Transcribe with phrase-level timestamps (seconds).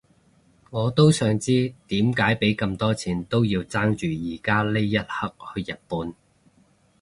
[0.71, 6.15] 我都想知點解畀咁多錢都要爭住而家呢一刻去日本